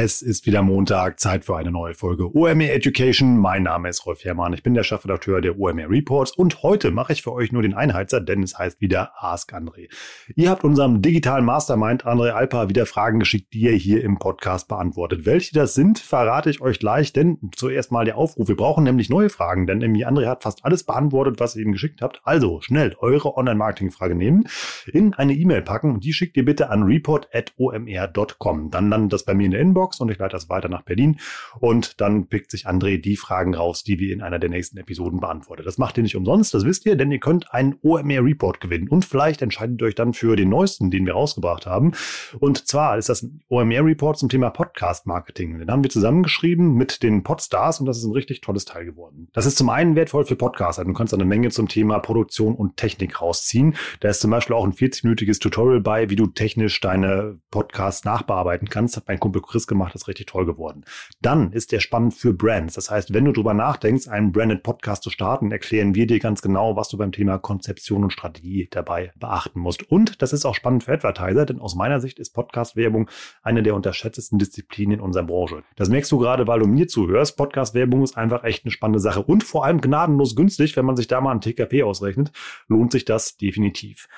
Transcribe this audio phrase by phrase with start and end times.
[0.00, 3.36] Es ist wieder Montag, Zeit für eine neue Folge OMR Education.
[3.36, 7.12] Mein Name ist Rolf Herrmann, ich bin der Chefredakteur der OMR Reports und heute mache
[7.12, 9.88] ich für euch nur den Einheizer, denn es heißt wieder Ask André.
[10.36, 14.68] Ihr habt unserem digitalen Mastermind André Alpa wieder Fragen geschickt, die ihr hier im Podcast
[14.68, 15.26] beantwortet.
[15.26, 18.46] Welche das sind, verrate ich euch gleich, denn zuerst mal der Aufruf.
[18.46, 22.02] Wir brauchen nämlich neue Fragen, denn André hat fast alles beantwortet, was ihr ihm geschickt
[22.02, 22.20] habt.
[22.22, 24.44] Also schnell eure Online-Marketing-Frage nehmen,
[24.86, 28.70] in eine E-Mail packen und die schickt ihr bitte an report.omr.com.
[28.70, 30.82] Dann landet das bei mir in der Inbox Inbox und ich leite das weiter nach
[30.82, 31.18] Berlin.
[31.60, 35.20] Und dann pickt sich André die Fragen raus, die wir in einer der nächsten Episoden
[35.20, 35.62] beantworten.
[35.64, 38.88] Das macht ihr nicht umsonst, das wisst ihr, denn ihr könnt einen OMR Report gewinnen.
[38.88, 41.92] Und vielleicht entscheidet ihr euch dann für den neuesten, den wir rausgebracht haben.
[42.38, 45.58] Und zwar ist das ein OMR Report zum Thema Podcast Marketing.
[45.58, 49.28] Den haben wir zusammengeschrieben mit den Podstars und das ist ein richtig tolles Teil geworden.
[49.32, 50.84] Das ist zum einen wertvoll für Podcaster.
[50.84, 53.74] Du kannst eine Menge zum Thema Produktion und Technik rausziehen.
[54.00, 58.68] Da ist zum Beispiel auch ein 40-minütiges Tutorial bei, wie du technisch deine Podcasts nachbearbeiten
[58.68, 58.96] kannst.
[58.96, 60.84] Hat mein Kumpel Chris gemacht, ist richtig toll geworden.
[61.20, 62.74] Dann ist der spannend für Brands.
[62.74, 66.42] Das heißt, wenn du drüber nachdenkst, einen Branded Podcast zu starten, erklären wir dir ganz
[66.42, 69.90] genau, was du beim Thema Konzeption und Strategie dabei beachten musst.
[69.90, 73.08] Und das ist auch spannend für Advertiser, denn aus meiner Sicht ist Podcast-Werbung
[73.42, 75.62] eine der unterschätztesten Disziplinen in unserer Branche.
[75.76, 77.36] Das merkst du gerade, weil du mir zuhörst.
[77.36, 81.06] Podcast-Werbung ist einfach echt eine spannende Sache und vor allem gnadenlos günstig, wenn man sich
[81.06, 82.32] da mal ein TKP ausrechnet,
[82.68, 84.08] lohnt sich das definitiv.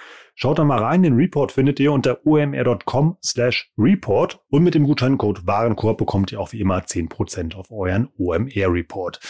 [0.42, 4.84] Schaut da mal rein, den Report findet ihr unter omr.com slash report und mit dem
[4.84, 9.20] Gutscheincode Warenkorb bekommt ihr auch wie immer 10% auf euren OMR-Report.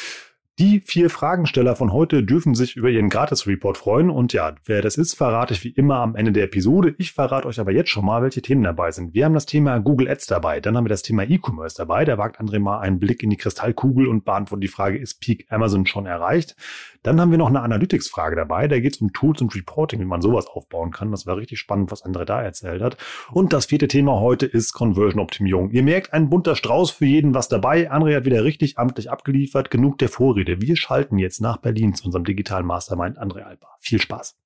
[0.60, 4.10] Die vier Fragensteller von heute dürfen sich über ihren Gratis-Report freuen.
[4.10, 6.94] Und ja, wer das ist, verrate ich wie immer am Ende der Episode.
[6.98, 9.14] Ich verrate euch aber jetzt schon mal, welche Themen dabei sind.
[9.14, 10.60] Wir haben das Thema Google Ads dabei.
[10.60, 12.04] Dann haben wir das Thema E-Commerce dabei.
[12.04, 15.46] Da wagt André mal einen Blick in die Kristallkugel und beantwortet die Frage, ist Peak
[15.48, 16.56] Amazon schon erreicht?
[17.02, 18.68] Dann haben wir noch eine Analytics-Frage dabei.
[18.68, 21.10] Da geht es um Tools und Reporting, wie man sowas aufbauen kann.
[21.10, 22.98] Das war richtig spannend, was André da erzählt hat.
[23.32, 25.70] Und das vierte Thema heute ist Conversion-Optimierung.
[25.70, 27.90] Ihr merkt, ein bunter Strauß für jeden was dabei.
[27.90, 29.70] André hat wieder richtig amtlich abgeliefert.
[29.70, 30.49] Genug der Vorrede.
[30.58, 33.68] Wir schalten jetzt nach Berlin zu unserem digitalen Mastermind André Alba.
[33.80, 34.36] Viel Spaß.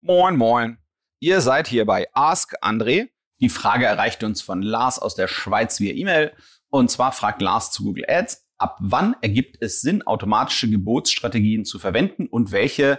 [0.00, 0.78] Moin, moin.
[1.20, 3.10] Ihr seid hier bei Ask André.
[3.40, 6.32] Die Frage erreicht uns von Lars aus der Schweiz via E-Mail.
[6.68, 11.78] Und zwar fragt Lars zu Google Ads, ab wann ergibt es Sinn, automatische Gebotsstrategien zu
[11.78, 12.98] verwenden und welche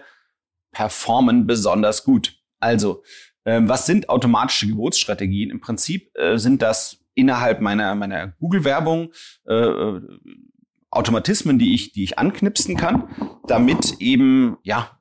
[0.72, 2.40] performen besonders gut?
[2.60, 3.04] Also,
[3.46, 5.50] ähm, was sind automatische Gebotsstrategien?
[5.50, 9.12] Im Prinzip äh, sind das innerhalb meiner, meiner Google-Werbung
[9.48, 10.02] äh, äh,
[10.90, 13.10] Automatismen, die ich, die ich anknipsen kann,
[13.48, 14.98] damit eben, ja,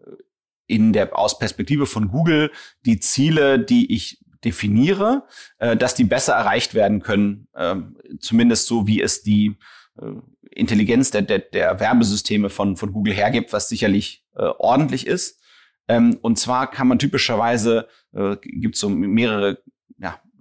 [0.67, 2.51] in der, aus Perspektive von Google
[2.87, 5.27] die Ziele, die ich definiere,
[5.59, 7.77] äh, dass die besser erreicht werden können, äh,
[8.21, 9.57] zumindest so wie es die
[10.01, 10.13] äh,
[10.51, 15.41] Intelligenz der, der, der Werbesysteme von, von Google hergibt, was sicherlich äh, ordentlich ist.
[15.89, 19.63] Ähm, und zwar kann man typischerweise, äh, gibt es so mehrere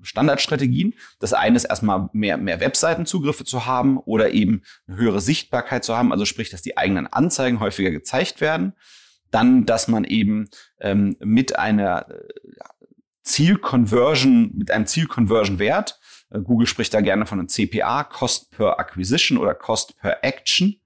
[0.04, 0.94] Standardstrategien.
[1.20, 5.98] Das eine ist erstmal mehr, mehr Webseitenzugriffe zu haben oder eben eine höhere Sichtbarkeit zu
[5.98, 8.74] haben, also sprich, dass die eigenen Anzeigen häufiger gezeigt werden.
[9.30, 12.24] Dann, dass man eben ähm, mit einer äh,
[13.24, 16.00] Zielconversion, mit einem Zielconversion-Wert
[16.32, 20.81] äh, Google spricht da gerne von einem CPA, Cost per Acquisition oder Cost per Action.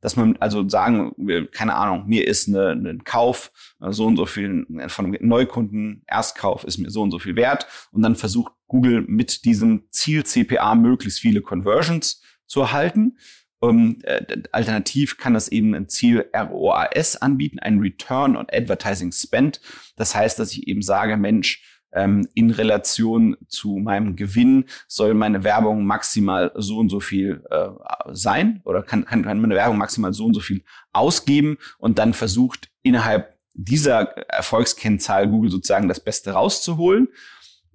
[0.00, 1.12] Dass man also sagen
[1.52, 3.50] keine Ahnung, mir ist eine, ein Kauf
[3.80, 7.36] äh, so und so viel von einem Neukunden, Erstkauf ist mir so und so viel
[7.36, 7.66] wert.
[7.92, 13.18] Und dann versucht Google mit diesem Ziel CPA möglichst viele Conversions zu erhalten.
[13.60, 19.60] Um, äh, alternativ kann das eben ein Ziel ROAS anbieten, ein Return on Advertising Spend.
[19.96, 25.44] Das heißt, dass ich eben sage, Mensch, ähm, in Relation zu meinem Gewinn soll meine
[25.44, 27.68] Werbung maximal so und so viel äh,
[28.12, 30.62] sein oder kann, kann, kann meine Werbung maximal so und so viel
[30.92, 37.08] ausgeben und dann versucht innerhalb dieser Erfolgskennzahl Google sozusagen das Beste rauszuholen.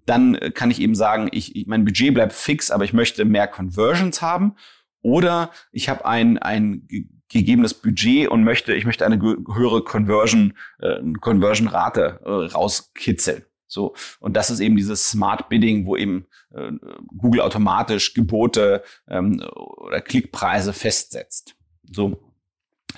[0.06, 3.26] Dann äh, kann ich eben sagen, ich, ich, mein Budget bleibt fix, aber ich möchte
[3.26, 4.56] mehr Conversions haben.
[5.02, 6.88] Oder ich habe ein, ein
[7.28, 13.44] gegebenes Budget und möchte, ich möchte eine höhere Conversion, äh, Conversion-Rate äh, rauskitzeln.
[13.68, 13.96] So.
[14.20, 16.72] Und das ist eben dieses Smart Bidding, wo eben äh,
[17.18, 21.56] Google automatisch Gebote ähm, oder Klickpreise festsetzt.
[21.92, 22.20] So.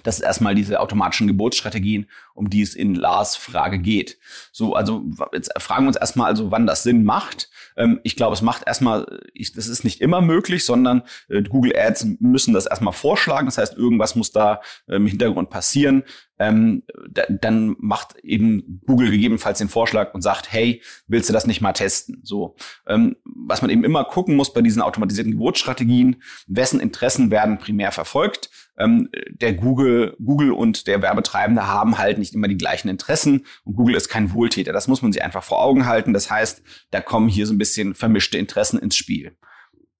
[0.03, 4.17] Das ist erstmal diese automatischen Geburtsstrategien, um die es in Lars Frage geht.
[4.51, 7.49] So, also jetzt fragen wir uns erstmal, also wann das Sinn macht.
[7.77, 11.75] Ähm, ich glaube, es macht erstmal, ich, das ist nicht immer möglich, sondern äh, Google
[11.75, 13.45] Ads müssen das erstmal vorschlagen.
[13.47, 16.03] Das heißt, irgendwas muss da äh, im Hintergrund passieren.
[16.37, 21.47] Ähm, da, dann macht eben Google gegebenenfalls den Vorschlag und sagt, hey, willst du das
[21.47, 22.19] nicht mal testen?
[22.23, 22.55] So,
[22.87, 27.91] ähm, was man eben immer gucken muss bei diesen automatisierten Geburtsstrategien, wessen Interessen werden primär
[27.91, 33.45] verfolgt ähm, der Google, Google und der Werbetreibende haben halt nicht immer die gleichen Interessen
[33.63, 34.73] und Google ist kein Wohltäter.
[34.73, 36.13] Das muss man sich einfach vor Augen halten.
[36.13, 36.61] Das heißt,
[36.91, 39.37] da kommen hier so ein bisschen vermischte Interessen ins Spiel.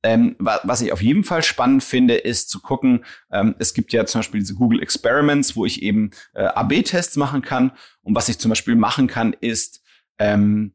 [0.04, 4.06] Ähm, was ich auf jeden Fall spannend finde, ist zu gucken, ähm, es gibt ja
[4.06, 7.72] zum Beispiel diese Google Experiments, wo ich eben äh, AB-Tests machen kann.
[8.04, 9.82] Und was ich zum Beispiel machen kann, ist
[10.20, 10.75] ähm,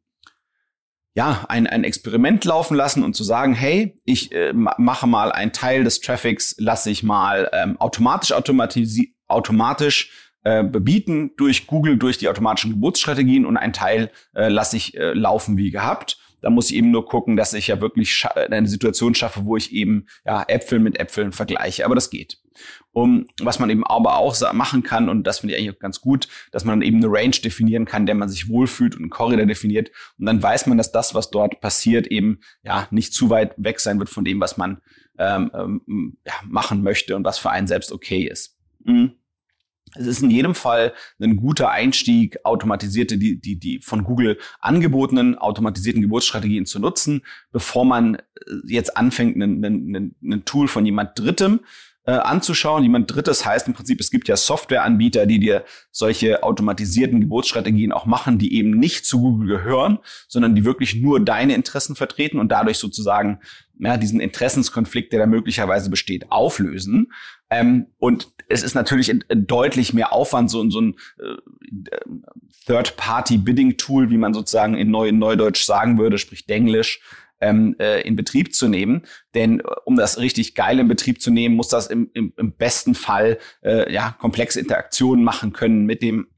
[1.14, 5.52] ja, ein, ein Experiment laufen lassen und zu sagen, hey, ich äh, mache mal einen
[5.52, 10.10] Teil des Traffics, lasse ich mal ähm, automatisch automatisi automatisch
[10.42, 15.12] äh, bebieten durch Google, durch die automatischen Geburtsstrategien und ein Teil äh, lasse ich äh,
[15.12, 16.18] laufen wie gehabt.
[16.40, 19.72] Da muss ich eben nur gucken, dass ich ja wirklich eine Situation schaffe, wo ich
[19.72, 21.84] eben ja, Äpfel mit Äpfeln vergleiche.
[21.84, 22.38] Aber das geht.
[22.92, 26.00] Um, was man eben aber auch machen kann, und das finde ich eigentlich auch ganz
[26.00, 29.46] gut, dass man eben eine Range definieren kann, der man sich wohlfühlt und einen Korridor
[29.46, 29.90] definiert.
[30.18, 33.80] Und dann weiß man, dass das, was dort passiert, eben ja nicht zu weit weg
[33.80, 34.80] sein wird von dem, was man
[35.18, 38.58] ähm, ähm, ja, machen möchte und was für einen selbst okay ist.
[38.84, 39.12] Mhm.
[39.96, 45.36] Es ist in jedem Fall ein guter Einstieg, automatisierte, die, die, die von Google angebotenen
[45.36, 47.22] automatisierten Geburtsstrategien zu nutzen,
[47.52, 48.20] bevor man äh,
[48.66, 51.60] jetzt anfängt, ein Tool von jemand Drittem
[52.06, 52.82] äh, anzuschauen.
[52.82, 58.06] Jemand Drittes heißt im Prinzip, es gibt ja Softwareanbieter, die dir solche automatisierten Geburtsstrategien auch
[58.06, 62.50] machen, die eben nicht zu Google gehören, sondern die wirklich nur deine Interessen vertreten und
[62.50, 63.40] dadurch sozusagen
[63.78, 67.12] ja, diesen Interessenskonflikt, der da möglicherweise besteht, auflösen.
[67.50, 71.36] Ähm, und es ist natürlich deutlich mehr Aufwand, so, so ein äh,
[72.66, 77.00] Third-Party-Bidding-Tool, wie man sozusagen in, Neu Neudeutsch sagen würde, sprich Denglisch,
[77.40, 79.02] ähm, äh, in Betrieb zu nehmen.
[79.34, 82.52] Denn äh, um das richtig geil in Betrieb zu nehmen, muss das im, im, im
[82.52, 86.28] besten Fall äh, ja komplexe Interaktionen machen können mit dem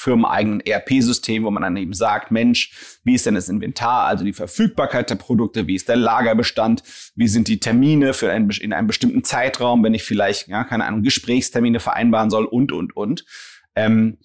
[0.00, 4.32] firmeneigenen ERP-System, wo man dann eben sagt, Mensch, wie ist denn das Inventar, also die
[4.32, 6.82] Verfügbarkeit der Produkte, wie ist der Lagerbestand,
[7.14, 10.86] wie sind die Termine für ein, in einem bestimmten Zeitraum, wenn ich vielleicht, ja, keine
[10.86, 13.24] Ahnung, Gesprächstermine vereinbaren soll und, und, und.
[13.74, 14.18] Ähm,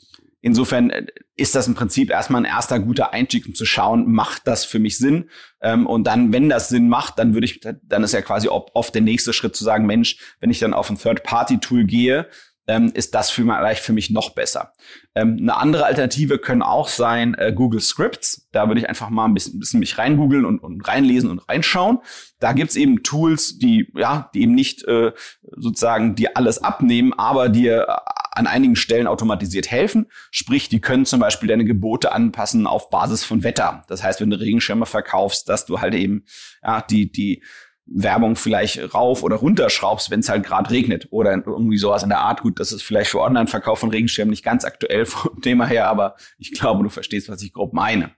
[0.45, 4.45] Insofern äh, ist das im Prinzip erstmal ein erster guter Einstieg, um zu schauen, macht
[4.45, 5.31] das für mich Sinn?
[5.59, 8.93] Ähm, und dann, wenn das Sinn macht, dann würde ich, dann ist ja quasi oft
[8.93, 12.27] der nächste Schritt zu sagen, Mensch, wenn ich dann auf ein Third-Party-Tool gehe,
[12.67, 14.73] ähm, ist das für mich, für mich noch besser.
[15.13, 18.47] Ähm, eine andere Alternative können auch sein äh, Google Scripts.
[18.51, 21.47] Da würde ich einfach mal ein bisschen, ein bisschen mich reingoogeln und, und reinlesen und
[21.47, 21.99] reinschauen.
[22.39, 25.11] Da gibt's eben Tools, die ja, die eben nicht äh,
[25.55, 27.99] sozusagen dir alles abnehmen, aber dir
[28.31, 30.07] an einigen Stellen automatisiert helfen.
[30.31, 33.83] Sprich, die können zum Beispiel deine Gebote anpassen auf Basis von Wetter.
[33.87, 36.25] Das heißt, wenn du Regenschirme verkaufst, dass du halt eben
[36.61, 37.41] ja, die, die
[37.87, 42.19] Werbung vielleicht rauf oder runterschraubst, wenn es halt gerade regnet oder irgendwie sowas in der
[42.19, 42.41] Art.
[42.41, 46.15] Gut, das ist vielleicht für Online-Verkauf von Regenschirmen nicht ganz aktuell vom Thema her, aber
[46.37, 48.11] ich glaube, du verstehst, was ich grob meine.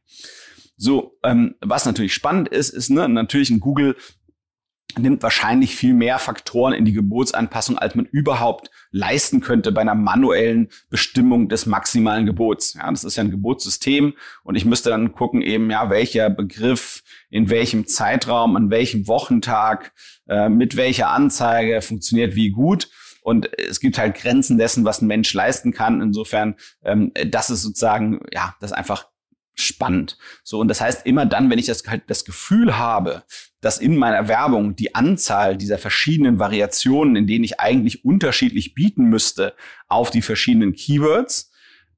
[0.79, 3.95] So, ähm, was natürlich spannend ist, ist ne, natürlich ein Google
[4.97, 9.95] nimmt wahrscheinlich viel mehr Faktoren in die Gebotsanpassung, als man überhaupt leisten könnte bei einer
[9.95, 12.73] manuellen Bestimmung des maximalen Gebots.
[12.75, 14.13] Ja, das ist ja ein Gebotssystem
[14.43, 19.93] und ich müsste dann gucken eben, ja, welcher Begriff in welchem Zeitraum, an welchem Wochentag,
[20.27, 22.89] äh, mit welcher Anzeige funktioniert wie gut.
[23.21, 26.01] Und es gibt halt Grenzen dessen, was ein Mensch leisten kann.
[26.01, 29.07] Insofern, ähm, das ist sozusagen, ja, das einfach
[29.59, 30.17] spannend.
[30.43, 33.23] So, und das heißt, immer dann, wenn ich das halt das Gefühl habe,
[33.59, 39.05] dass in meiner Werbung die Anzahl dieser verschiedenen Variationen, in denen ich eigentlich unterschiedlich bieten
[39.05, 39.55] müsste,
[39.87, 41.51] auf die verschiedenen Keywords,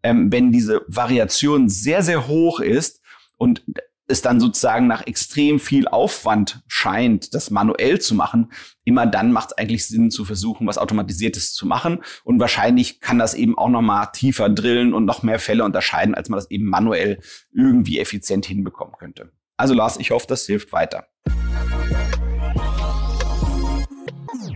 [0.04, 3.02] ähm, wenn diese Variation sehr, sehr hoch ist
[3.38, 3.62] und
[4.10, 8.52] es dann sozusagen nach extrem viel Aufwand scheint, das manuell zu machen,
[8.84, 12.04] immer dann macht es eigentlich Sinn zu versuchen, was Automatisiertes zu machen.
[12.24, 16.16] Und wahrscheinlich kann das eben auch noch mal tiefer drillen und noch mehr Fälle unterscheiden,
[16.16, 17.20] als man das eben manuell
[17.54, 19.32] irgendwie effizient hinbekommen könnte.
[19.58, 21.06] Also Lars, ich hoffe, das hilft weiter.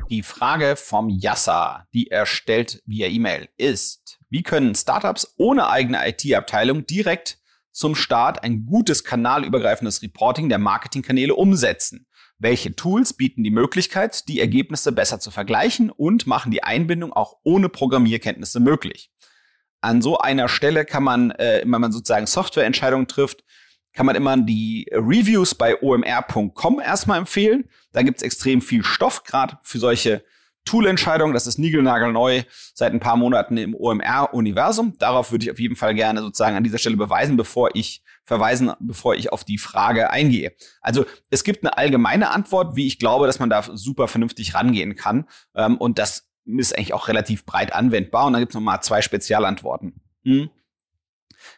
[0.10, 6.08] Die Frage vom Yassa, die er stellt via E-Mail, ist, wie können Startups ohne eigene
[6.08, 7.38] IT-Abteilung direkt
[7.74, 12.08] zum Start ein gutes kanalübergreifendes Reporting der Marketingkanäle umsetzen?
[12.40, 17.38] Welche Tools bieten die Möglichkeit, die Ergebnisse besser zu vergleichen und machen die Einbindung auch
[17.44, 19.12] ohne Programmierkenntnisse möglich?
[19.82, 23.44] An so einer Stelle kann man, äh, wenn man sozusagen Softwareentscheidungen trifft,
[23.94, 27.66] kann man immer die Reviews bei omr.com erstmal empfehlen.
[27.92, 30.24] Da gibt's extrem viel Stoff, gerade für solche
[30.66, 31.34] Tool-Entscheidung.
[31.34, 32.44] Das ist niegelnagelneu
[32.74, 34.98] seit ein paar Monaten im OMR-Universum.
[34.98, 38.72] Darauf würde ich auf jeden Fall gerne sozusagen an dieser Stelle beweisen, bevor ich verweisen,
[38.80, 40.54] bevor ich auf die Frage eingehe.
[40.82, 44.96] Also es gibt eine allgemeine Antwort, wie ich glaube, dass man da super vernünftig rangehen
[44.96, 45.28] kann.
[45.56, 48.28] Ähm, und das ist eigentlich auch relativ breit anwendbar.
[48.28, 50.02] Und dann gibt es nochmal zwei Spezialantworten.
[50.24, 50.50] Hm.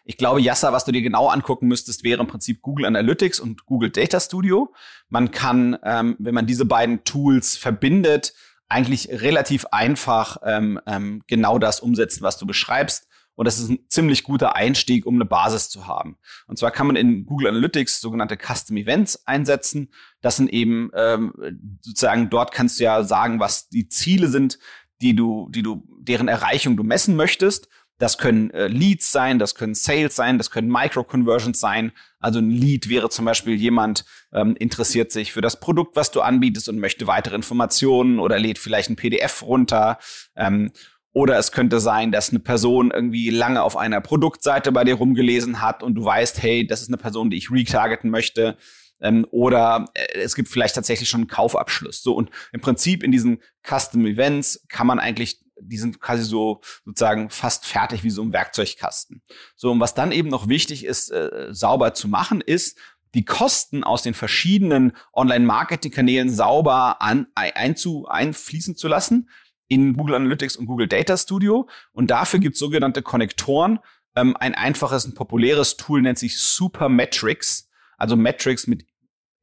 [0.04, 3.66] Ich glaube, Yasser, was du dir genau angucken müsstest, wäre im Prinzip Google Analytics und
[3.66, 4.74] Google Data Studio.
[5.10, 8.34] Man kann, ähm, wenn man diese beiden Tools verbindet,
[8.70, 13.08] eigentlich relativ einfach ähm, ähm, genau das umsetzen, was du beschreibst.
[13.36, 16.18] Und das ist ein ziemlich guter Einstieg, um eine Basis zu haben.
[16.48, 19.92] Und zwar kann man in Google Analytics sogenannte Custom Events einsetzen.
[20.22, 21.34] Das sind eben ähm,
[21.82, 24.58] sozusagen dort kannst du ja sagen, was die Ziele sind,
[25.02, 27.68] die du, die du, deren Erreichung du messen möchtest.
[27.98, 31.94] Das können äh, Leads sein, das können Sales sein, das können Micro-Conversions sein.
[32.20, 36.22] Also ein Lead wäre zum Beispiel jemand, ähm, interessiert sich für das Produkt, was du
[36.22, 39.98] anbietest und möchte weitere Informationen oder lädt vielleicht ein PDF runter.
[40.36, 40.72] Ähm,
[41.14, 45.62] oder es könnte sein, dass eine Person irgendwie lange auf einer Produktseite bei dir rumgelesen
[45.62, 48.58] hat und du weißt, hey, das ist eine Person, die ich retargeten möchte.
[49.00, 52.04] Ähm, oder äh, es gibt vielleicht tatsächlich schon einen Kaufabschluss.
[52.04, 56.62] So und im Prinzip in diesen Custom Events kann man eigentlich die sind quasi so
[56.86, 59.22] sozusagen fast fertig wie so ein Werkzeugkasten.
[59.56, 62.80] So, und was dann eben noch wichtig ist, äh, sauber zu machen, ist,
[63.14, 69.30] die Kosten aus den verschiedenen Online-Marketing-Kanälen sauber an, einzu, einfließen zu lassen
[69.70, 71.70] in Google Analytics und Google Data Studio.
[71.94, 73.80] Und dafür gibt es sogenannte Konnektoren.
[74.16, 78.86] Ähm, ein einfaches, ein populäres Tool nennt sich Supermetrics, also Metrics mit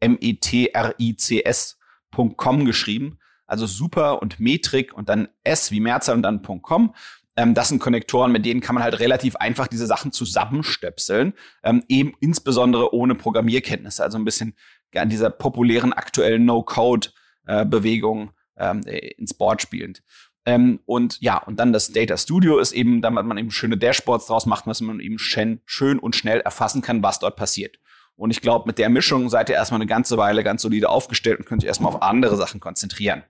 [0.01, 3.19] M-E-T-R-I-C-S.com geschrieben
[3.53, 6.95] also Super und Metrik und dann S wie Mehrzahl und dann .com.
[7.37, 11.85] Ähm, das sind Konnektoren, mit denen kann man halt relativ einfach diese Sachen zusammenstöpseln, ähm,
[11.89, 14.55] eben insbesondere ohne Programmierkenntnisse, also ein bisschen
[14.95, 20.03] an dieser populären aktuellen No-Code-Bewegung äh, ähm, ins Board spielend.
[20.47, 24.27] Ähm, und ja, und dann das Data Studio ist eben, damit man eben schöne Dashboards
[24.27, 25.61] draus macht, dass man eben schön
[25.99, 27.79] und schnell erfassen kann, was dort passiert.
[28.17, 31.39] Und ich glaube, mit der Mischung seid ihr erstmal eine ganze Weile ganz solide aufgestellt
[31.39, 33.25] und könnt euch erstmal auf andere Sachen konzentrieren.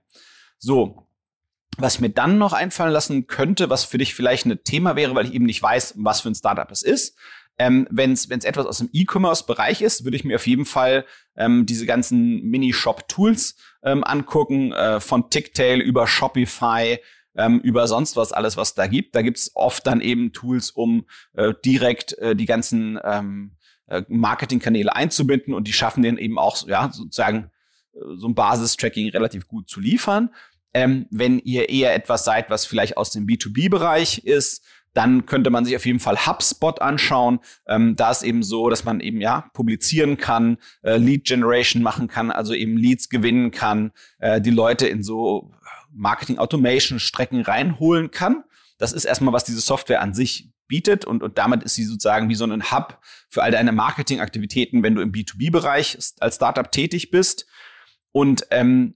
[0.57, 1.07] So.
[1.77, 5.15] Was ich mir dann noch einfallen lassen könnte, was für dich vielleicht ein Thema wäre,
[5.15, 7.17] weil ich eben nicht weiß, was für ein Startup es ist.
[7.57, 11.65] Ähm, Wenn es etwas aus dem E-Commerce-Bereich ist, würde ich mir auf jeden Fall ähm,
[11.65, 16.99] diese ganzen Mini-Shop-Tools ähm, angucken, äh, von Ticktail über Shopify,
[17.35, 19.15] ähm, über sonst was alles, was da gibt.
[19.15, 23.62] Da gibt's oft dann eben Tools, um äh, direkt äh, die ganzen ähm, äh,
[24.07, 27.51] Marketingkanäle einzubinden und die schaffen den eben auch ja sozusagen
[27.93, 30.29] äh, so ein Basistracking relativ gut zu liefern.
[30.73, 34.63] Ähm, wenn ihr eher etwas seid, was vielleicht aus dem B2B-Bereich ist,
[34.93, 37.39] dann könnte man sich auf jeden Fall HubSpot anschauen.
[37.67, 42.07] Ähm, da ist eben so, dass man eben ja publizieren kann, äh, Lead Generation machen
[42.07, 45.51] kann, also eben Leads gewinnen kann, äh, die Leute in so
[45.91, 48.43] Marketing Automation Strecken reinholen kann.
[48.77, 52.29] Das ist erstmal, was diese Software an sich bietet und, und damit ist sie sozusagen
[52.29, 52.97] wie so ein Hub
[53.29, 57.45] für all deine Marketingaktivitäten, wenn du im B2B-Bereich als Startup tätig bist.
[58.11, 58.95] Und ähm,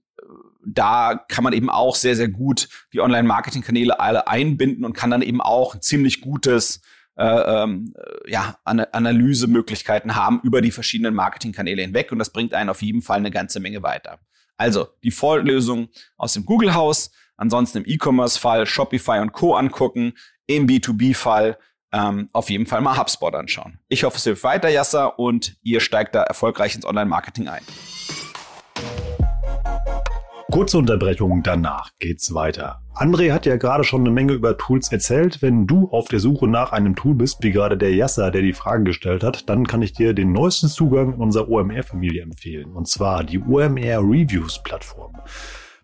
[0.66, 5.22] da kann man eben auch sehr, sehr gut die Online-Marketing-Kanäle alle einbinden und kann dann
[5.22, 6.82] eben auch ein ziemlich gutes
[7.16, 7.24] äh,
[7.64, 7.94] ähm,
[8.26, 13.04] ja, An Analysemöglichkeiten haben über die verschiedenen Marketingkanäle hinweg und das bringt einen auf jeden
[13.04, 14.18] Fall eine ganze Menge weiter.
[14.58, 19.54] Also die Vorlösung aus dem Google-Haus, ansonsten im E-Commerce-Fall Shopify und Co.
[19.56, 20.14] angucken,
[20.48, 21.58] im B2B-Fall
[21.94, 23.80] ähm, auf jeden Fall mal HubSpot anschauen.
[23.88, 27.64] Ich hoffe, es hilft weiter, Yasser, und ihr steigt da erfolgreich ins Online-Marketing ein.
[30.50, 32.82] Kurze Unterbrechung, danach geht's weiter.
[32.96, 35.42] André hat ja gerade schon eine Menge über Tools erzählt.
[35.42, 38.54] Wenn du auf der Suche nach einem Tool bist, wie gerade der Yasser, der die
[38.54, 42.74] Fragen gestellt hat, dann kann ich dir den neuesten Zugang in unserer OMR-Familie empfehlen.
[42.74, 45.14] Und zwar die OMR Reviews Plattform.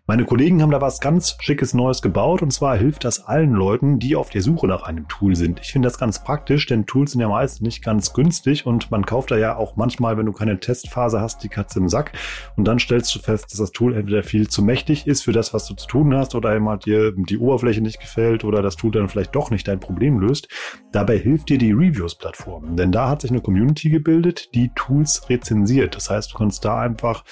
[0.06, 3.98] Meine Kollegen haben da was ganz Schickes Neues gebaut und zwar hilft das allen Leuten,
[3.98, 5.60] die auf der Suche nach einem Tool sind.
[5.62, 9.06] Ich finde das ganz praktisch, denn Tools sind ja meist nicht ganz günstig und man
[9.06, 12.12] kauft da ja auch manchmal, wenn du keine Testphase hast, die Katze im Sack
[12.54, 15.54] und dann stellst du fest, dass das Tool entweder viel zu mächtig ist für das,
[15.54, 18.76] was du zu tun hast oder eben halt dir die Oberfläche nicht gefällt oder das
[18.76, 20.48] Tool dann vielleicht doch nicht dein Problem löst.
[20.92, 25.96] Dabei hilft dir die Reviews-Plattform, denn da hat sich eine Community gebildet, die Tools rezensiert.
[25.96, 27.24] Das heißt, du kannst da einfach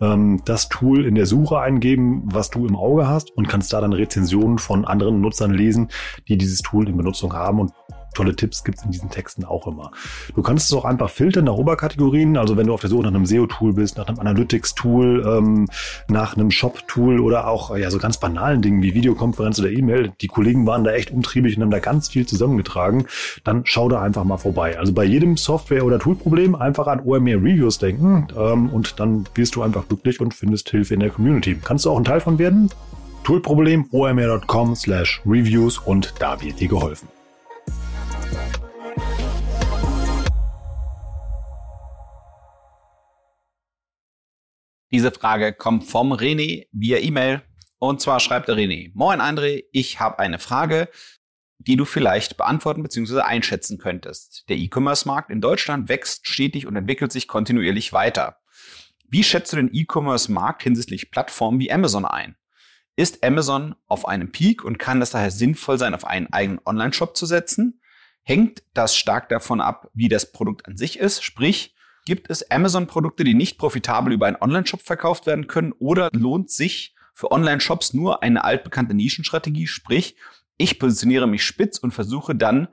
[0.00, 3.80] ähm, das Tool in der Suche eingeben, was du im Auge hast und kannst da
[3.80, 5.88] dann Rezensionen von anderen Nutzern lesen,
[6.28, 7.72] die dieses Tool in Benutzung haben und
[8.14, 9.90] tolle Tipps gibt es in diesen Texten auch immer.
[10.34, 13.10] Du kannst es auch einfach filtern nach Oberkategorien, also wenn du auf der Suche nach
[13.10, 15.68] einem SEO-Tool bist, nach einem Analytics-Tool, ähm,
[16.08, 20.12] nach einem Shop-Tool oder auch ja so ganz banalen Dingen wie Videokonferenz oder E-Mail.
[20.20, 23.06] Die Kollegen waren da echt umtriebig und haben da ganz viel zusammengetragen.
[23.44, 24.78] Dann schau da einfach mal vorbei.
[24.78, 29.54] Also bei jedem Software- oder Tool-Problem einfach an OMR Reviews denken ähm, und dann wirst
[29.54, 31.56] du einfach glücklich und findest Hilfe in der Community.
[31.62, 32.70] Kannst du auch ein Teil von werden?
[33.24, 37.08] Toolproblem omr.com slash reviews und da wird dir geholfen.
[44.90, 47.42] Diese Frage kommt vom René via E-Mail.
[47.78, 50.88] Und zwar schreibt der René, Moin André, ich habe eine Frage,
[51.58, 53.20] die du vielleicht beantworten bzw.
[53.20, 54.44] einschätzen könntest.
[54.48, 58.38] Der E-Commerce-Markt in Deutschland wächst stetig und entwickelt sich kontinuierlich weiter.
[59.08, 62.36] Wie schätzt du den E-Commerce-Markt hinsichtlich Plattformen wie Amazon ein?
[62.96, 67.16] Ist Amazon auf einem Peak und kann es daher sinnvoll sein, auf einen eigenen Online-Shop
[67.16, 67.77] zu setzen?
[68.28, 71.24] Hängt das stark davon ab, wie das Produkt an sich ist?
[71.24, 75.72] Sprich, gibt es Amazon-Produkte, die nicht profitabel über einen Online-Shop verkauft werden können?
[75.78, 79.66] Oder lohnt sich für Online-Shops nur eine altbekannte Nischenstrategie?
[79.66, 80.16] Sprich,
[80.58, 82.68] ich positioniere mich spitz und versuche dann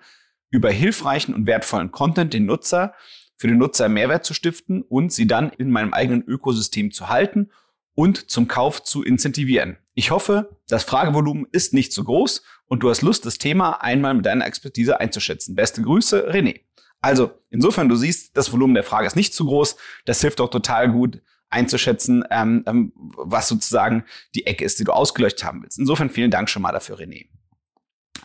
[0.50, 2.94] über hilfreichen und wertvollen Content den Nutzer
[3.38, 7.50] für den Nutzer Mehrwert zu stiften und sie dann in meinem eigenen Ökosystem zu halten
[7.94, 9.78] und zum Kauf zu incentivieren.
[9.98, 14.14] Ich hoffe, das Fragevolumen ist nicht zu groß und du hast Lust, das Thema einmal
[14.14, 15.56] mit deiner Expertise einzuschätzen.
[15.56, 16.60] Beste Grüße, René.
[17.00, 19.78] Also, insofern, du siehst, das Volumen der Frage ist nicht zu groß.
[20.04, 24.92] Das hilft auch total gut einzuschätzen, ähm, ähm, was sozusagen die Ecke ist, die du
[24.92, 25.80] ausgeleuchtet haben willst.
[25.80, 27.28] Insofern vielen Dank schon mal dafür, René.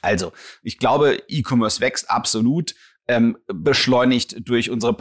[0.03, 2.75] Also, ich glaube, E-Commerce wächst absolut
[3.11, 4.97] ähm, beschleunigt durch unsere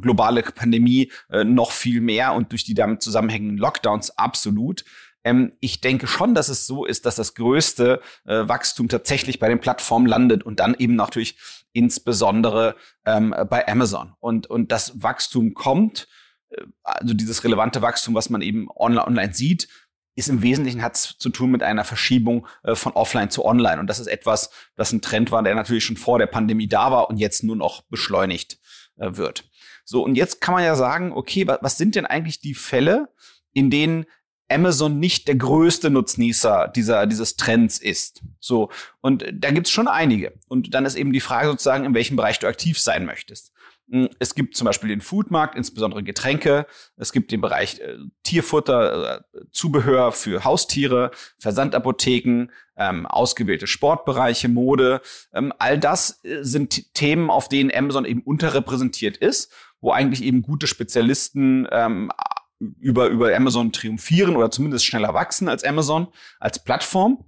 [0.00, 4.84] globale Pandemie äh, noch viel mehr und durch die damit zusammenhängenden Lockdowns absolut.
[5.26, 9.48] Ähm, ich denke schon, dass es so ist, dass das größte äh, Wachstum tatsächlich bei
[9.48, 11.36] den Plattformen landet und dann eben natürlich
[11.72, 14.14] insbesondere ähm, bei Amazon.
[14.20, 16.06] Und, und das Wachstum kommt,
[16.50, 19.66] äh, also dieses relevante Wachstum, was man eben online, online sieht,
[20.14, 23.80] ist im Wesentlichen hat es zu tun mit einer Verschiebung äh, von offline zu online.
[23.80, 26.92] Und das ist etwas, was ein Trend war, der natürlich schon vor der Pandemie da
[26.92, 28.60] war und jetzt nur noch beschleunigt
[28.96, 29.50] äh, wird.
[29.84, 33.08] So, und jetzt kann man ja sagen, okay, was, was sind denn eigentlich die Fälle,
[33.52, 34.06] in denen
[34.48, 38.22] Amazon nicht der größte Nutznießer dieser, dieses Trends ist.
[38.38, 38.70] So.
[39.00, 40.34] Und da gibt's schon einige.
[40.48, 43.52] Und dann ist eben die Frage sozusagen, in welchem Bereich du aktiv sein möchtest.
[43.90, 46.66] Hm, es gibt zum Beispiel den Foodmarkt, insbesondere Getränke.
[46.96, 55.00] Es gibt den Bereich äh, Tierfutter, äh, Zubehör für Haustiere, Versandapotheken, ähm, ausgewählte Sportbereiche, Mode.
[55.32, 60.42] Ähm, all das äh, sind Themen, auf denen Amazon eben unterrepräsentiert ist, wo eigentlich eben
[60.42, 62.10] gute Spezialisten ähm,
[62.58, 66.08] über, über Amazon triumphieren oder zumindest schneller wachsen als Amazon
[66.40, 67.24] als Plattform.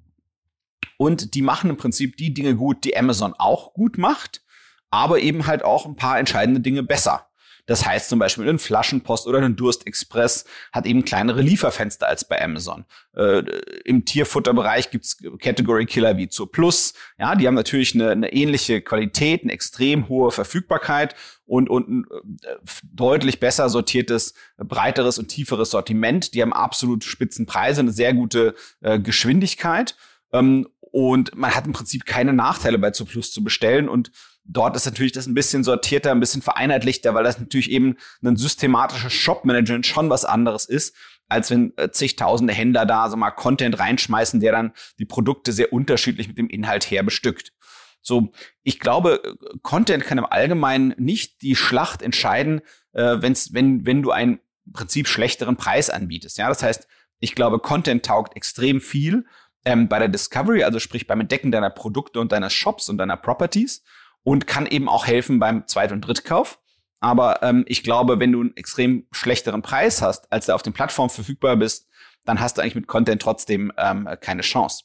[0.96, 4.42] Und die machen im Prinzip die Dinge gut, die Amazon auch gut macht
[4.90, 7.27] aber eben halt auch ein paar entscheidende Dinge besser.
[7.68, 12.42] Das heißt zum Beispiel ein Flaschenpost oder ein Durstexpress hat eben kleinere Lieferfenster als bei
[12.42, 12.86] Amazon.
[13.14, 13.40] Äh,
[13.84, 16.94] Im Tierfutterbereich gibt's Category Killer wie zur Plus.
[17.18, 22.06] Ja, die haben natürlich eine, eine ähnliche Qualität, eine extrem hohe Verfügbarkeit und, und ein
[22.42, 22.56] äh,
[22.90, 26.32] deutlich besser sortiertes, breiteres und tieferes Sortiment.
[26.32, 29.94] Die haben absolut Spitzenpreise, eine sehr gute äh, Geschwindigkeit.
[30.32, 34.10] Ähm, und man hat im Prinzip keine Nachteile bei Plus zu bestellen und
[34.50, 38.36] Dort ist natürlich das ein bisschen sortierter, ein bisschen vereinheitlichter, weil das natürlich eben ein
[38.36, 40.96] systematisches Shop-Management schon was anderes ist,
[41.28, 45.74] als wenn äh, zigtausende Händler da so mal Content reinschmeißen, der dann die Produkte sehr
[45.74, 47.52] unterschiedlich mit dem Inhalt her bestückt.
[48.00, 48.32] So,
[48.62, 52.62] ich glaube, Content kann im Allgemeinen nicht die Schlacht entscheiden,
[52.94, 56.38] äh, wenn's, wenn, wenn du einen im Prinzip schlechteren Preis anbietest.
[56.38, 56.88] Ja, das heißt,
[57.20, 59.26] ich glaube, Content taugt extrem viel
[59.66, 63.18] ähm, bei der Discovery, also sprich beim Entdecken deiner Produkte und deiner Shops und deiner
[63.18, 63.82] Properties
[64.28, 66.60] und kann eben auch helfen beim Zweit- und Drittkauf.
[67.00, 70.74] Aber ähm, ich glaube, wenn du einen extrem schlechteren Preis hast, als der auf den
[70.74, 71.88] Plattformen verfügbar bist,
[72.26, 74.84] dann hast du eigentlich mit Content trotzdem ähm, keine Chance.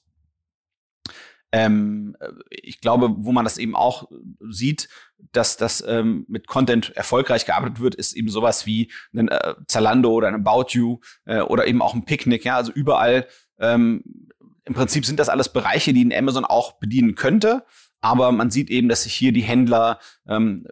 [1.52, 2.16] Ähm,
[2.50, 4.88] ich glaube, wo man das eben auch sieht,
[5.34, 10.14] dass das ähm, mit Content erfolgreich gearbeitet wird, ist eben sowas wie ein äh, Zalando
[10.14, 12.46] oder ein About You äh, oder eben auch ein Picknick.
[12.46, 13.28] Ja, also überall.
[13.60, 14.06] Ähm,
[14.64, 17.66] Im Prinzip sind das alles Bereiche, die ein Amazon auch bedienen könnte.
[18.04, 20.68] Aber man sieht eben, dass sich hier die Händler ähm,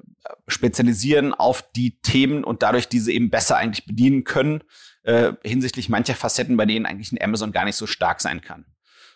[0.50, 4.66] spezialisieren auf die Themen und dadurch diese eben besser eigentlich bedienen können,
[5.04, 8.66] äh, hinsichtlich mancher Facetten, bei denen eigentlich ein Amazon gar nicht so stark sein kann.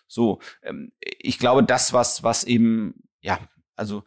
[0.08, 3.38] So, ähm, ich glaube, das, was, was eben, ja,
[3.76, 4.02] also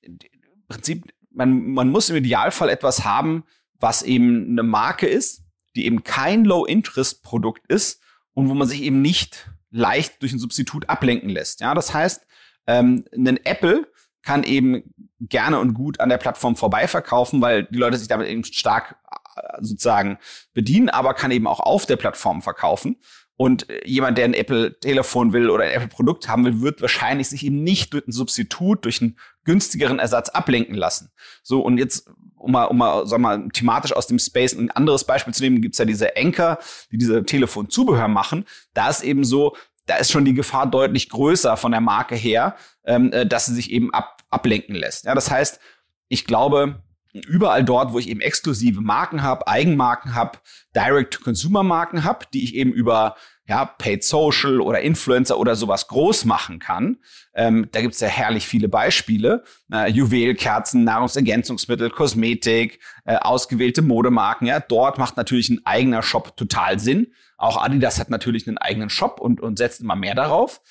[0.00, 0.18] im
[0.66, 5.42] Prinzip, man, man muss im Idealfall etwas haben, was eben eine Marke ist,
[5.76, 8.00] die eben kein Low-Interest-Produkt ist
[8.32, 11.60] und wo man sich eben nicht leicht durch ein Substitut ablenken lässt.
[11.60, 12.26] Ja, das heißt,
[12.66, 13.86] ähm, ein Apple
[14.22, 18.28] kann eben gerne und gut an der Plattform vorbei verkaufen, weil die Leute sich damit
[18.28, 18.96] eben stark
[19.36, 20.18] äh, sozusagen
[20.52, 22.96] bedienen, aber kann eben auch auf der Plattform verkaufen.
[23.36, 27.64] Und jemand, der ein Apple-Telefon will oder ein Apple-Produkt haben will, wird wahrscheinlich sich eben
[27.64, 31.10] nicht durch ein Substitut, durch einen günstigeren Ersatz ablenken lassen.
[31.42, 35.04] So, und jetzt, um mal, um mal, sag mal, thematisch aus dem Space ein anderes
[35.04, 36.60] Beispiel zu nehmen, gibt's ja diese Anker,
[36.92, 38.44] die diese Telefonzubehör machen.
[38.72, 42.56] Da ist eben so, da ist schon die Gefahr deutlich größer von der Marke her,
[42.84, 45.04] ähm, äh, dass sie sich eben ab, ablenken lässt.
[45.04, 45.60] Ja, das heißt,
[46.08, 46.82] ich glaube,
[47.14, 50.38] überall dort, wo ich eben exklusive Marken habe, Eigenmarken habe,
[50.74, 56.58] Direct-to-Consumer-Marken habe, die ich eben über ja, Paid Social oder Influencer oder sowas groß machen
[56.58, 56.98] kann.
[57.34, 59.44] Ähm, da gibt's ja herrlich viele Beispiele.
[59.70, 64.46] Äh, Juwelkerzen, Nahrungsergänzungsmittel, Kosmetik, äh, ausgewählte Modemarken.
[64.46, 67.12] Ja, dort macht natürlich ein eigener Shop total Sinn.
[67.36, 70.62] Auch Adidas hat natürlich einen eigenen Shop und, und setzt immer mehr darauf.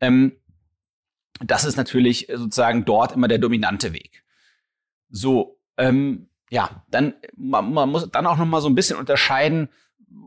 [0.00, 0.32] Ähm,
[1.44, 4.24] das ist natürlich sozusagen dort immer der dominante Weg.
[5.10, 9.68] So, ähm, ja, dann man, man muss dann auch noch mal so ein bisschen unterscheiden,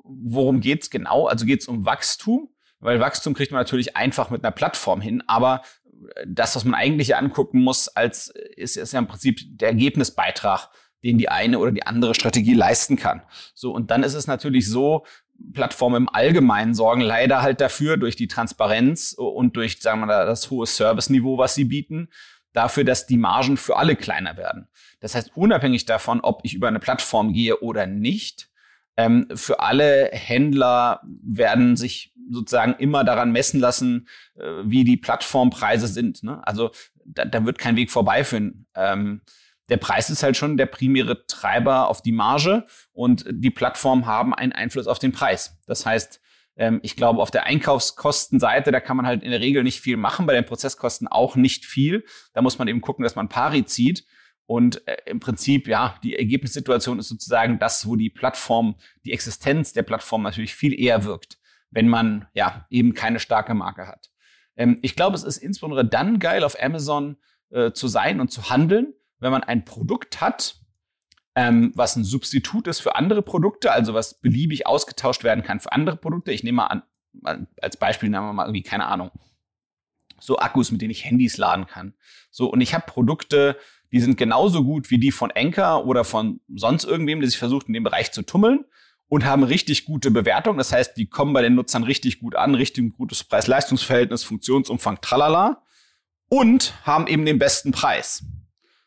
[0.04, 1.28] worum geht's genau?
[1.28, 5.62] Also geht's um Wachstum, weil Wachstum kriegt man natürlich einfach mit einer Plattform hin, aber
[6.26, 10.70] das, was man eigentlich angucken muss, als ist, ist ja im Prinzip der Ergebnisbeitrag,
[11.04, 13.22] den die eine oder die andere Strategie leisten kann.
[13.54, 15.06] So und dann ist es natürlich so,
[15.54, 20.26] Plattformen im Allgemeinen sorgen leider halt dafür durch die Transparenz und durch, sagen wir mal,
[20.26, 22.10] das hohe Serviceniveau, was sie bieten,
[22.56, 24.68] dafür, dass die Margen für alle kleiner werden.
[25.00, 28.50] Das heißt, unabhängig davon, ob ich über eine Plattform gehe oder nicht,
[28.98, 35.88] ähm, für alle Händler werden sich sozusagen immer daran messen lassen, äh, wie die Plattformpreise
[35.88, 36.24] sind.
[36.24, 36.46] Ne?
[36.48, 36.72] Also
[37.06, 38.66] da, da wird kein Weg vorbeiführen.
[38.74, 39.22] Ähm,
[39.70, 44.34] der Preis ist halt schon der primäre Treiber auf die Marge und die Plattformen haben
[44.34, 45.58] einen Einfluss auf den Preis.
[45.66, 46.22] Das heißt,
[46.58, 49.98] ähm, ich glaube, auf der Einkaufskostenseite, da kann man halt in der Regel nicht viel
[49.98, 52.06] machen, bei den Prozesskosten auch nicht viel.
[52.34, 54.06] Da muss man eben gucken, dass man pari zieht.
[54.48, 59.74] Und äh, im Prinzip, ja, die Ergebnissituation ist sozusagen das, wo die Plattform, die Existenz
[59.74, 61.40] der Plattform natürlich viel eher wirkt,
[61.72, 64.12] wenn man ja eben keine starke Marke hat.
[64.56, 67.18] Ähm, ich glaube, es ist insbesondere dann geil, auf Amazon
[67.50, 70.58] äh, zu sein und zu handeln, wenn man ein Produkt hat,
[71.36, 75.72] ähm, was ein Substitut ist für andere Produkte, also was beliebig ausgetauscht werden kann für
[75.72, 76.32] andere Produkte.
[76.32, 79.12] Ich nehme mal an, als Beispiel nehmen wir mal irgendwie, keine Ahnung,
[80.20, 81.94] so Akkus, mit denen ich Handys laden kann.
[82.32, 83.58] So, und ich habe Produkte,
[83.92, 87.68] die sind genauso gut wie die von Enker oder von sonst irgendwem, der sich versucht,
[87.68, 88.66] in dem Bereich zu tummeln
[89.08, 90.58] und haben richtig gute Bewertungen.
[90.58, 95.64] Das heißt, die kommen bei den Nutzern richtig gut an, richtig gutes Preis-Leistungs-Verhältnis, Funktionsumfang, tralala
[96.30, 98.24] und haben eben den besten Preis.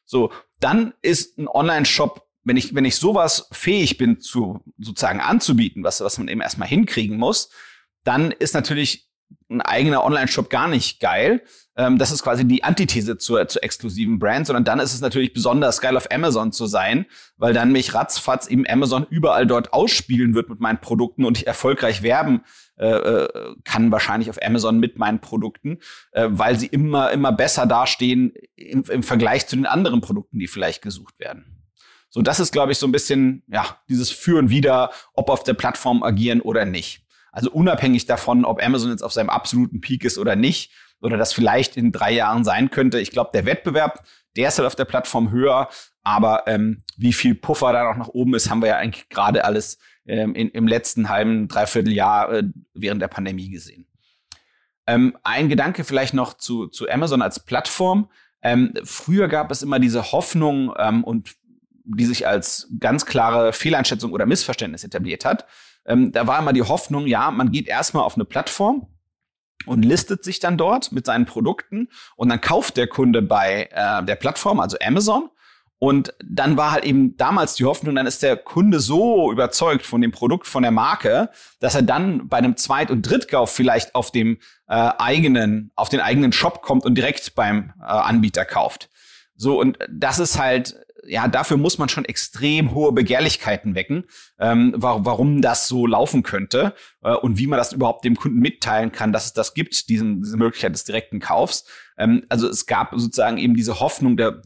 [0.04, 5.84] So, dann ist ein Online-Shop, wenn ich, wenn ich sowas fähig bin zu sozusagen anzubieten,
[5.84, 7.50] was, was man eben erstmal hinkriegen muss,
[8.04, 9.08] dann ist natürlich
[9.50, 11.42] ein eigener Online-Shop gar nicht geil.
[11.76, 15.32] Ähm, das ist quasi die Antithese zur, zur exklusiven Brand, sondern dann ist es natürlich
[15.32, 17.06] besonders geil, auf Amazon zu sein,
[17.37, 21.46] weil dann mich ratzfatz eben Amazon überall dort ausspielen wird mit meinen Produkten und ich
[21.46, 22.42] erfolgreich werben
[22.78, 25.78] äh, äh, kann wahrscheinlich auf Amazon mit meinen Produkten,
[26.12, 30.46] äh, weil sie immer, immer besser dastehen im, im Vergleich zu den anderen Produkten, die
[30.46, 31.58] vielleicht gesucht werden.
[32.11, 35.55] So, das ist, glaube ich, so ein bisschen, ja, dieses Führen wieder, ob auf der
[35.55, 37.05] Plattform agieren oder nicht.
[37.33, 41.33] Also unabhängig davon, ob Amazon jetzt auf seinem absoluten Peak ist oder nicht, oder das
[41.33, 42.99] vielleicht in drei Jahren sein könnte.
[42.99, 44.05] Ich glaube, der Wettbewerb,
[44.37, 45.68] der ist halt auf der Plattform höher,
[46.03, 49.44] aber ähm, wie viel Puffer da noch nach oben ist, haben wir ja eigentlich gerade
[49.44, 52.44] alles ähm, in, im letzten halben, dreiviertel Jahr äh,
[52.75, 53.87] während der Pandemie gesehen.
[54.87, 58.11] Ähm, ein Gedanke vielleicht noch zu, zu Amazon als Plattform.
[58.42, 61.37] Ähm, früher gab es immer diese Hoffnung ähm, und
[61.96, 65.46] die sich als ganz klare Fehleinschätzung oder Missverständnis etabliert hat.
[65.87, 68.87] Ähm, da war immer die Hoffnung, ja, man geht erstmal auf eine Plattform
[69.66, 74.05] und listet sich dann dort mit seinen Produkten und dann kauft der Kunde bei äh,
[74.05, 75.31] der Plattform, also Amazon,
[75.81, 80.01] und dann war halt eben damals die Hoffnung, dann ist der Kunde so überzeugt von
[80.01, 84.11] dem Produkt, von der Marke, dass er dann bei einem Zweit- und Drittkauf vielleicht auf
[84.11, 88.90] dem äh, eigenen, auf den eigenen Shop kommt und direkt beim äh, Anbieter kauft.
[89.37, 90.77] So, und das ist halt,
[91.09, 94.05] ja, dafür muss man schon extrem hohe Begehrlichkeiten wecken,
[94.38, 98.92] ähm, warum das so laufen könnte äh, und wie man das überhaupt dem Kunden mitteilen
[98.92, 101.64] kann, dass es das gibt, diesen, diese Möglichkeit des direkten Kaufs.
[101.97, 104.42] Ähm, also es gab sozusagen eben diese Hoffnung der,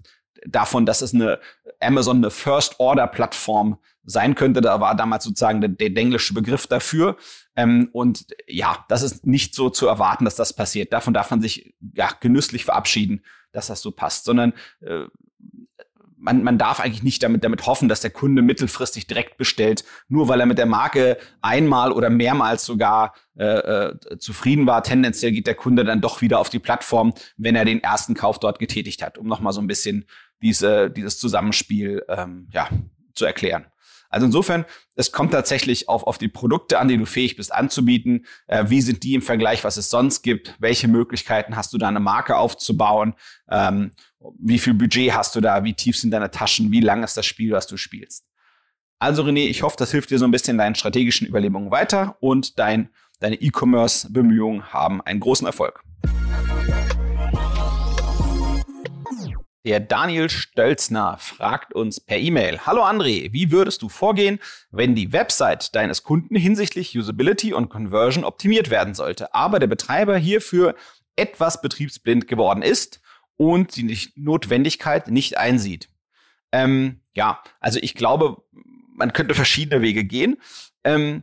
[0.47, 1.41] davon, dass es eine
[1.81, 4.61] Amazon eine First-Order-Plattform sein könnte.
[4.61, 7.17] Da war damals sozusagen der, der englische Begriff dafür.
[7.57, 10.93] Ähm, und ja, das ist nicht so zu erwarten, dass das passiert.
[10.93, 15.05] Davon darf man sich ja genüsslich verabschieden, dass das so passt, sondern äh,
[16.23, 20.29] man, man darf eigentlich nicht damit, damit hoffen, dass der Kunde mittelfristig direkt bestellt, nur
[20.29, 24.83] weil er mit der Marke einmal oder mehrmals sogar äh, äh, zufrieden war.
[24.83, 28.39] Tendenziell geht der Kunde dann doch wieder auf die Plattform, wenn er den ersten Kauf
[28.39, 30.07] dort getätigt hat, um nochmal so ein bisschen
[30.43, 32.69] diese, dieses Zusammenspiel ähm, ja,
[33.15, 33.67] zu erklären.
[34.13, 38.27] Also insofern, es kommt tatsächlich auf, auf die Produkte an, die du fähig bist anzubieten.
[38.47, 40.55] Äh, wie sind die im Vergleich, was es sonst gibt?
[40.59, 43.15] Welche Möglichkeiten hast du da, eine Marke aufzubauen?
[43.51, 43.93] Ähm,
[44.39, 45.65] wie viel Budget hast du da?
[45.65, 46.71] Wie tief sind deine Taschen?
[46.71, 48.25] Wie lang ist das Spiel, was du spielst?
[48.99, 52.59] Also René, ich hoffe, das hilft dir so ein bisschen deinen strategischen Überlegungen weiter und
[52.59, 55.83] dein, deine E-Commerce-Bemühungen haben einen großen Erfolg.
[59.65, 62.61] Der Daniel Stölzner fragt uns per E-Mail.
[62.67, 64.41] Hallo André, wie würdest du vorgehen,
[64.73, 70.17] wenn die Website deines Kunden hinsichtlich Usability und Conversion optimiert werden sollte, aber der Betreiber
[70.17, 70.75] hierfür
[71.15, 73.01] etwas betriebsblind geworden ist
[73.37, 75.89] und die Notwendigkeit nicht einsieht?
[76.53, 78.43] Ähm, ja, also ich glaube,
[78.95, 80.37] man könnte verschiedene Wege gehen.
[80.85, 81.23] Ähm,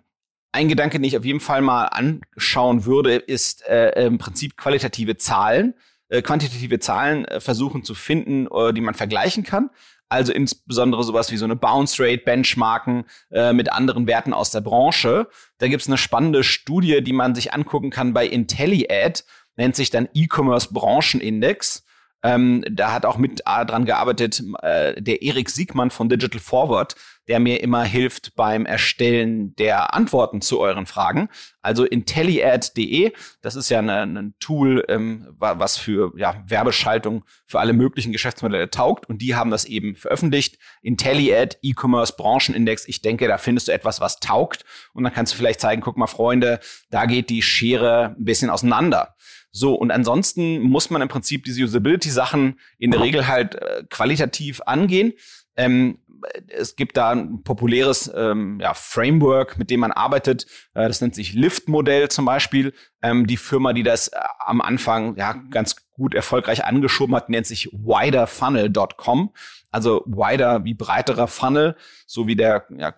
[0.52, 5.18] ein Gedanke, den ich auf jeden Fall mal anschauen würde, ist äh, im Prinzip qualitative
[5.18, 5.76] Zahlen
[6.10, 9.70] äh, quantitative Zahlen äh, versuchen zu finden, äh, die man vergleichen kann.
[10.10, 14.62] Also insbesondere sowas wie so eine Bounce Rate, Benchmarken äh, mit anderen Werten aus der
[14.62, 15.28] Branche.
[15.60, 19.24] Da gibt's eine spannende Studie, die man sich angucken kann bei IntelliAd,
[19.56, 21.86] nennt sich dann E-Commerce Branchenindex.
[22.22, 26.96] Ähm, da hat auch mit dran gearbeitet äh, der Erik Siegmann von Digital Forward,
[27.30, 31.30] der mir immer hilft beim Erstellen der Antworten zu euren Fragen.
[31.62, 38.12] Also intelliad.de, das ist ja ein Tool, ähm, was für ja, Werbeschaltung für alle möglichen
[38.12, 39.08] Geschäftsmodelle taugt.
[39.08, 40.58] Und die haben das eben veröffentlicht.
[40.82, 42.88] Intelliad, E-Commerce Branchenindex.
[42.88, 44.66] Ich denke, da findest du etwas, was taugt.
[44.94, 48.50] Und dann kannst du vielleicht zeigen, guck mal, Freunde, da geht die Schere ein bisschen
[48.50, 49.16] auseinander.
[49.52, 54.62] So, und ansonsten muss man im Prinzip diese Usability-Sachen in der Regel halt äh, qualitativ
[54.66, 55.14] angehen.
[55.56, 56.00] Ähm,
[56.48, 60.46] es gibt da ein populäres ähm, ja, Framework, mit dem man arbeitet.
[60.74, 62.74] Äh, das nennt sich Lift-Modell zum Beispiel.
[63.02, 67.46] Ähm, die Firma, die das äh, am Anfang ja ganz gut erfolgreich angeschoben hat, nennt
[67.46, 69.34] sich widerfunnel.com.
[69.72, 71.76] Also wider wie breiterer Funnel,
[72.08, 72.94] so wie der, ja,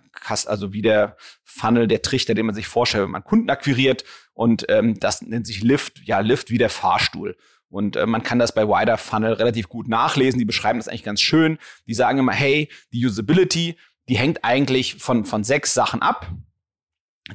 [0.45, 4.05] also wie der Funnel, der Trichter, den man sich vorstellt, wenn man Kunden akquiriert.
[4.33, 7.35] Und ähm, das nennt sich Lift, ja, Lift wie der Fahrstuhl.
[7.71, 10.37] Und äh, man kann das bei Wider Funnel relativ gut nachlesen.
[10.37, 11.57] Die beschreiben das eigentlich ganz schön.
[11.87, 13.77] Die sagen immer, hey, die Usability,
[14.09, 16.29] die hängt eigentlich von, von sechs Sachen ab.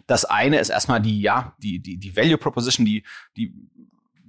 [0.06, 3.02] Das eine ist erstmal die, ja, die, die, die Value Proposition, die,
[3.36, 3.54] die,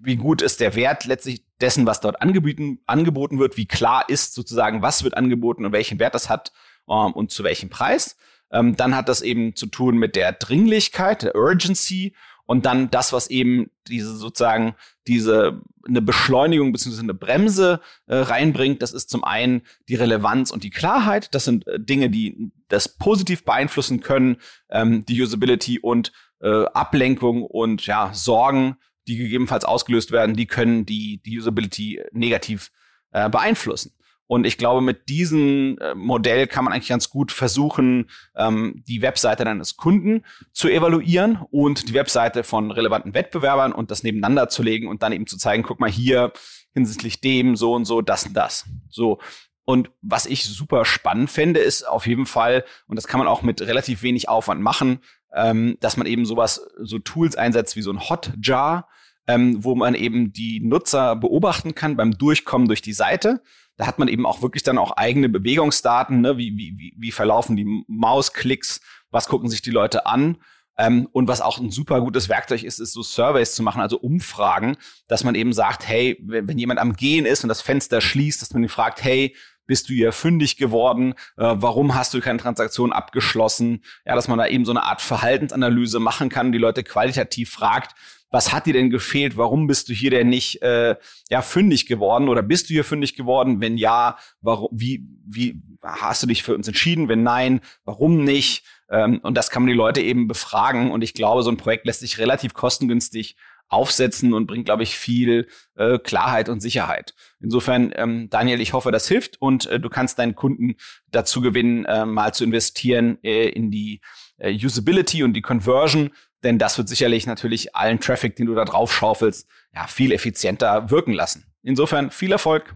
[0.01, 4.33] wie gut ist der Wert letztlich dessen, was dort angeboten, angeboten wird, wie klar ist
[4.33, 6.53] sozusagen, was wird angeboten und welchen Wert das hat
[6.87, 8.15] ähm, und zu welchem Preis.
[8.49, 12.15] Ähm, dann hat das eben zu tun mit der Dringlichkeit, der Urgency
[12.47, 17.01] und dann das, was eben diese sozusagen diese eine Beschleunigung bzw.
[17.01, 21.35] eine Bremse äh, reinbringt, das ist zum einen die Relevanz und die Klarheit.
[21.35, 24.37] Das sind äh, Dinge, die das positiv beeinflussen können,
[24.69, 30.85] ähm, die Usability und äh, Ablenkung und ja Sorgen, die gegebenenfalls ausgelöst werden, die können
[30.85, 32.71] die die Usability negativ
[33.11, 33.93] äh, beeinflussen.
[34.27, 39.01] Und ich glaube, mit diesem äh, Modell kann man eigentlich ganz gut versuchen, ähm, die
[39.01, 44.63] Webseite deines Kunden zu evaluieren und die Webseite von relevanten Wettbewerbern und das nebeneinander zu
[44.63, 46.33] legen und dann eben zu zeigen, guck mal hier
[46.73, 48.65] hinsichtlich dem, so und so, das und das.
[48.89, 49.19] So.
[49.63, 53.41] Und was ich super spannend fände, ist auf jeden Fall, und das kann man auch
[53.41, 54.99] mit relativ wenig Aufwand machen,
[55.33, 58.87] ähm, dass man eben sowas, so Tools einsetzt wie so ein Hotjar,
[59.27, 63.41] ähm, wo man eben die Nutzer beobachten kann beim Durchkommen durch die Seite
[63.77, 66.37] da hat man eben auch wirklich dann auch eigene Bewegungsdaten, ne?
[66.37, 70.37] wie, wie, wie verlaufen die Mausklicks, was gucken sich die Leute an.
[70.79, 73.97] Ähm, und was auch ein super gutes Werkzeug ist, ist so Surveys zu machen, also
[73.97, 78.01] Umfragen, dass man eben sagt, hey, wenn, wenn jemand am Gehen ist und das Fenster
[78.01, 79.35] schließt, dass man ihn fragt, hey,
[79.65, 81.13] bist du hier fündig geworden?
[81.35, 83.83] Äh, warum hast du keine Transaktion abgeschlossen?
[84.05, 87.95] Ja, dass man da eben so eine Art Verhaltensanalyse machen kann, die Leute qualitativ fragt,
[88.29, 89.37] was hat dir denn gefehlt?
[89.37, 90.95] Warum bist du hier denn nicht äh,
[91.29, 93.61] ja fündig geworden oder bist du hier fündig geworden?
[93.61, 94.69] Wenn ja, warum?
[94.71, 97.07] Wie wie hast du dich für uns entschieden?
[97.07, 98.63] Wenn nein, warum nicht?
[98.89, 100.91] Ähm, und das kann man die Leute eben befragen.
[100.91, 103.35] Und ich glaube, so ein Projekt lässt sich relativ kostengünstig
[103.69, 107.13] aufsetzen und bringt, glaube ich, viel äh, Klarheit und Sicherheit.
[107.39, 110.75] Insofern, ähm, Daniel, ich hoffe, das hilft und äh, du kannst deinen Kunden
[111.11, 114.01] dazu gewinnen, äh, mal zu investieren äh, in die
[114.37, 116.11] äh, Usability und die Conversion
[116.43, 120.89] denn das wird sicherlich natürlich allen Traffic, den du da drauf schaufelst, ja, viel effizienter
[120.89, 121.45] wirken lassen.
[121.63, 122.75] Insofern viel Erfolg.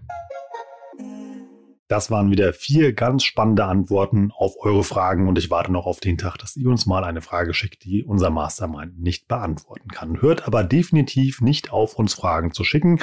[1.92, 6.00] Das waren wieder vier ganz spannende Antworten auf eure Fragen und ich warte noch auf
[6.00, 10.22] den Tag, dass ihr uns mal eine Frage schickt, die unser Mastermind nicht beantworten kann.
[10.22, 13.02] Hört aber definitiv nicht auf, uns Fragen zu schicken,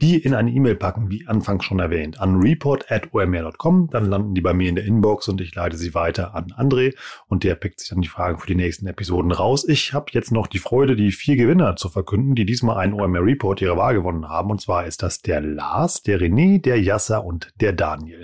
[0.00, 3.90] die in eine E-Mail packen, wie anfangs schon erwähnt, an report.omr.com.
[3.90, 6.96] Dann landen die bei mir in der Inbox und ich leite sie weiter an André
[7.28, 9.64] und der pickt sich dann die Fragen für die nächsten Episoden raus.
[9.68, 13.24] Ich habe jetzt noch die Freude, die vier Gewinner zu verkünden, die diesmal einen OMR
[13.24, 14.50] Report ihre Wahl gewonnen haben.
[14.50, 18.23] Und zwar ist das der Lars, der René, der Yasser und der Daniel.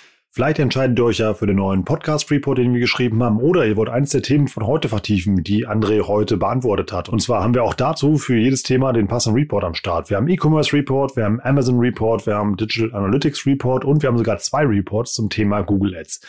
[0.33, 3.75] Vielleicht entscheidet ihr euch ja für den neuen Podcast-Report, den wir geschrieben haben, oder ihr
[3.75, 7.09] wollt eines der Themen von heute vertiefen, die André heute beantwortet hat.
[7.09, 10.09] Und zwar haben wir auch dazu für jedes Thema den passenden Report am Start.
[10.09, 14.07] Wir haben E-Commerce Report, wir haben Amazon Report, wir haben Digital Analytics Report und wir
[14.07, 16.21] haben sogar zwei Reports zum Thema Google Ads.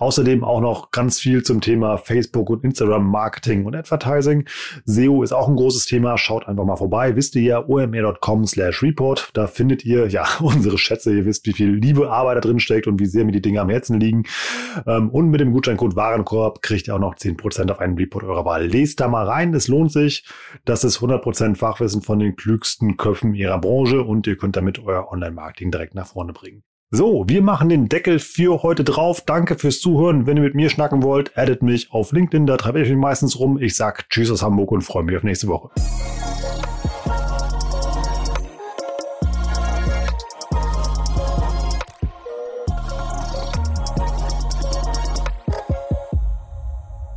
[0.00, 4.48] Außerdem auch noch ganz viel zum Thema Facebook und Instagram Marketing und Advertising.
[4.84, 6.18] SEO ist auch ein großes Thema.
[6.18, 7.14] Schaut einfach mal vorbei.
[7.14, 9.30] Wisst ihr ja, omr.com slash report.
[9.34, 11.14] Da findet ihr ja unsere Schätze.
[11.14, 13.60] Ihr wisst, wie viel Liebe Arbeit da drin steckt und wie sehr mir die Dinge
[13.60, 14.24] am Herzen liegen.
[14.86, 18.44] Ähm, und mit dem Gutscheincode Warenkorb kriegt ihr auch noch 10% auf einen Report eurer
[18.44, 18.66] Wahl.
[18.66, 20.26] Lest da mal rein, es lohnt sich.
[20.64, 25.10] Das ist 100% Fachwissen von den klügsten Köpfen ihrer Branche und ihr könnt damit euer
[25.10, 26.62] Online-Marketing direkt nach vorne bringen.
[26.90, 29.22] So, wir machen den Deckel für heute drauf.
[29.26, 30.26] Danke fürs Zuhören.
[30.26, 33.38] Wenn ihr mit mir schnacken wollt, addet mich auf LinkedIn, da treibe ich mich meistens
[33.40, 33.58] rum.
[33.60, 35.70] Ich sag Tschüss aus Hamburg und freue mich auf nächste Woche.